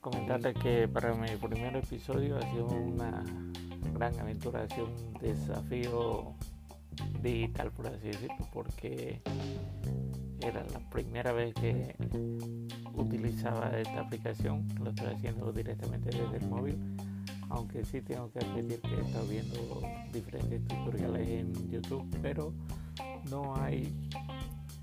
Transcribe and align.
contarles 0.00 0.54
que 0.62 0.88
para 0.88 1.14
mi 1.14 1.28
primer 1.36 1.76
episodio 1.76 2.38
ha 2.38 2.42
sido 2.42 2.66
una 2.66 3.24
gran 3.92 4.18
aventura, 4.18 4.62
ha 4.62 4.68
sido 4.68 4.86
un 4.86 5.14
desafío 5.20 6.34
digital, 7.22 7.70
por 7.72 7.86
así 7.88 8.08
decirlo, 8.08 8.48
porque 8.52 9.20
era 10.40 10.64
la 10.72 10.80
primera 10.90 11.32
vez 11.32 11.54
que 11.54 11.94
utilizaba 12.94 13.70
esta 13.78 14.00
aplicación, 14.00 14.66
lo 14.80 14.90
estoy 14.90 15.14
haciendo 15.14 15.52
directamente 15.52 16.10
desde 16.10 16.36
el 16.36 16.48
móvil, 16.48 16.76
aunque 17.48 17.84
sí 17.84 18.00
tengo 18.00 18.30
que 18.32 18.40
admitir 18.40 18.80
que 18.80 18.94
he 18.94 19.00
estado 19.00 19.26
viendo 19.26 19.82
diferentes 20.12 20.64
tutoriales 20.66 21.28
en 21.28 21.70
YouTube, 21.70 22.06
pero 22.22 22.52
no 23.30 23.56
hay 23.56 23.94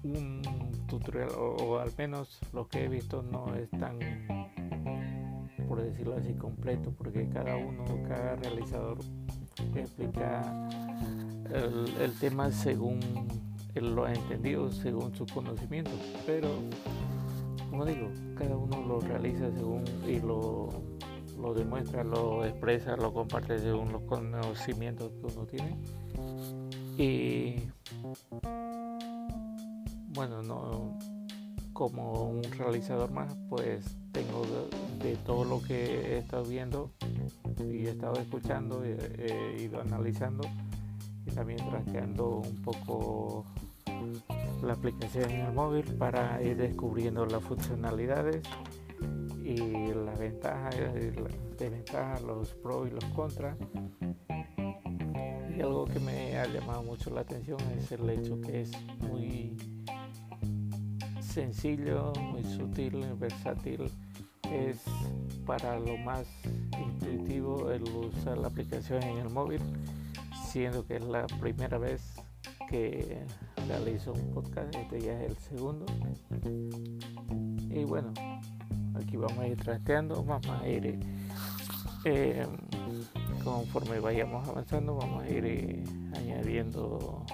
un 0.04 0.42
tutorial 0.88 1.30
o, 1.38 1.80
al 1.80 1.92
menos 1.98 2.40
lo 2.52 2.68
que 2.68 2.86
he 2.86 2.88
visto 2.88 3.24
no 3.24 3.54
es 3.56 3.70
tan 3.72 4.00
por 5.68 5.82
decirlo 5.82 6.16
así 6.16 6.34
completo 6.34 6.94
porque 6.98 7.28
cada 7.30 7.56
uno 7.56 7.84
cada 8.08 8.36
realizador 8.36 8.98
explica 9.76 10.70
el, 11.54 12.14
tema 12.20 12.52
según 12.52 13.00
lo 13.76 14.06
ha 14.06 14.14
entendido 14.14 14.72
según 14.72 15.16
su 15.16 15.26
conocimiento. 15.26 15.92
Pero 16.26 16.50
como 17.70 17.86
digo 17.86 18.10
cada 18.38 18.56
uno 18.56 18.84
lo 18.86 19.00
realiza 19.00 19.52
según 19.52 19.84
y 20.08 20.20
lo, 20.20 20.70
lo 21.40 21.54
demuestra 21.54 22.04
lo 22.04 22.46
expresa 22.46 22.96
lo 22.98 23.14
comparte 23.14 23.58
según 23.60 23.92
los 23.92 24.04
conocimientos 24.04 25.12
que 25.12 25.26
uno 25.26 25.46
tiene. 25.48 25.78
Y 26.98 27.56
bueno, 30.14 30.42
no 30.44 30.98
como 31.74 32.30
un 32.30 32.44
realizador 32.44 33.12
más, 33.12 33.36
pues 33.50 33.98
tengo 34.12 34.44
de, 35.02 35.16
todo 35.18 35.44
lo 35.44 35.62
que 35.62 36.14
he 36.14 36.18
estado 36.20 36.44
viendo 36.46 36.92
y 37.60 37.88
he 37.88 37.90
estado 37.90 38.14
escuchando, 38.20 38.84
he, 38.84 38.96
he 39.18 39.64
ido 39.64 39.82
analizando 39.82 40.44
y 41.26 41.32
también 41.32 41.60
trasteando 41.70 42.42
un 42.46 42.62
poco 42.62 43.46
la 44.64 44.74
aplicación 44.74 45.30
en 45.32 45.42
el 45.42 45.54
móvil 45.54 45.86
para 45.96 46.42
ir 46.42 46.58
descubriendo 46.58 47.26
las 47.26 47.44
funcionalidades 47.44 48.42
y 49.44 49.58
las 49.94 50.18
ventajas, 50.18 50.76
las 50.80 51.58
desventajas, 51.58 52.22
los 52.22 52.54
pros 52.56 52.88
y 52.88 52.92
los 52.92 53.06
contras. 53.06 53.58
Y 55.56 55.62
algo 55.62 55.86
que 55.86 56.00
me 56.00 56.38
ha 56.38 56.48
llamado 56.48 56.84
mucho 56.84 57.10
la 57.10 57.22
atención 57.22 57.60
es 57.78 57.92
el 57.92 58.10
hecho 58.10 58.40
que 58.42 58.62
es 58.62 58.72
muy 59.00 59.56
sencillo, 61.34 62.14
muy 62.32 62.44
sutil, 62.44 63.04
versátil. 63.16 63.90
Es 64.52 64.84
para 65.48 65.80
lo 65.80 65.98
más 65.98 66.28
intuitivo 66.80 67.72
el 67.72 67.82
usar 67.84 68.38
la 68.38 68.48
aplicación 68.48 69.02
en 69.02 69.18
el 69.18 69.30
móvil, 69.32 69.60
siendo 70.46 70.86
que 70.86 70.98
es 70.98 71.04
la 71.04 71.26
primera 71.42 71.80
vez 71.80 72.02
que 72.70 73.26
realizo 73.68 74.14
un 74.14 74.32
podcast, 74.32 74.76
este 74.76 75.02
ya 75.02 75.20
es 75.24 75.32
el 75.32 75.38
segundo. 75.38 75.86
Y 77.70 77.84
bueno, 77.84 78.14
aquí 78.96 79.18
vamos 79.18 79.40
a 79.40 79.48
ir 79.48 79.58
trasteando, 79.58 80.24
vamos 80.24 80.62
a 80.62 80.68
ir 80.68 81.00
eh, 82.06 82.46
conforme 83.44 84.00
vayamos 84.00 84.48
avanzando, 84.48 84.96
vamos 84.96 85.24
a 85.24 85.30
ir 85.30 85.46
eh, 85.46 85.84
añadiendo 86.16 87.26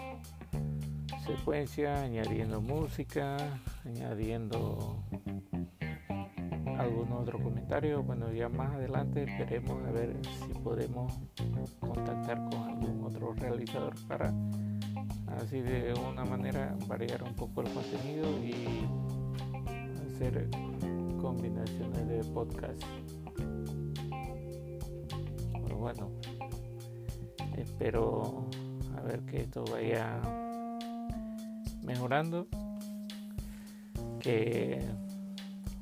secuencia, 1.36 2.02
añadiendo 2.02 2.60
música, 2.60 3.38
añadiendo 3.86 5.04
algún 6.78 7.12
otro 7.12 7.40
comentario. 7.40 8.02
Bueno, 8.02 8.32
ya 8.32 8.50
más 8.50 8.73
adelante 8.73 9.26
veremos 9.26 9.86
a 9.88 9.92
ver 9.92 10.16
si 10.23 10.54
podemos 10.60 11.14
contactar 11.80 12.38
con 12.50 12.64
algún 12.64 13.04
otro 13.04 13.34
realizador 13.34 13.94
para 14.08 14.34
así 15.38 15.62
de 15.62 15.94
una 15.94 16.26
manera 16.26 16.76
variar 16.88 17.22
un 17.23 17.36
poco 17.36 17.62
el 17.62 17.70
contenido 17.72 18.28
y 18.44 18.88
hacer 20.08 20.50
combinaciones 21.22 22.08
de 22.08 22.23
podcast. 22.34 22.84
bueno, 25.80 26.12
espero 27.56 28.45
a 28.98 29.02
ver 29.02 29.22
que 29.22 29.44
esto 29.44 29.64
vaya 29.72 30.20
mejorando 31.84 32.48
que 34.20 34.82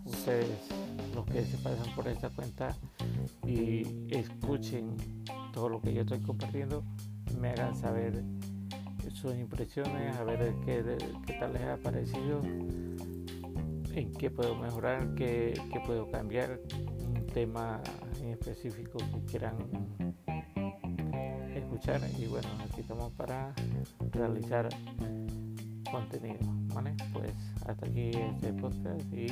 ustedes 0.05 0.47
los 1.15 1.25
que 1.25 1.43
se 1.43 1.57
pasan 1.57 1.93
por 1.95 2.07
esta 2.07 2.29
cuenta 2.29 2.75
y 3.45 3.83
escuchen 4.09 4.95
todo 5.53 5.69
lo 5.69 5.81
que 5.81 5.93
yo 5.93 6.01
estoy 6.01 6.19
compartiendo 6.19 6.83
me 7.39 7.49
hagan 7.49 7.75
saber 7.75 8.23
sus 9.13 9.35
impresiones 9.35 10.15
a 10.17 10.23
ver 10.23 10.53
qué, 10.65 10.97
qué 11.25 11.33
tal 11.33 11.53
les 11.53 11.63
ha 11.63 11.77
parecido 11.77 12.41
en 13.93 14.13
qué 14.13 14.29
puedo 14.29 14.55
mejorar 14.55 15.15
qué, 15.15 15.59
qué 15.71 15.79
puedo 15.85 16.09
cambiar 16.11 16.59
un 16.99 17.25
tema 17.27 17.81
en 18.21 18.29
específico 18.29 18.97
que 18.97 19.25
quieran 19.25 19.55
escuchar. 21.55 22.01
Y 22.17 22.27
bueno 22.27 22.47
aquí 22.69 22.81
estamos 22.81 23.11
para 23.13 23.53
realizar 24.11 24.69
contenido. 25.91 26.39
¿vale? 26.73 26.95
Pues 27.13 27.31
hasta 27.65 27.85
aquí 27.85 28.11
este 28.11 28.53
podcast 28.53 29.13
y 29.13 29.27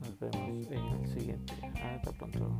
nos 0.00 0.18
vemos 0.20 0.70
en 0.70 1.02
el 1.02 1.08
siguiente. 1.08 1.54
Hasta 1.82 2.12
pronto. 2.12 2.58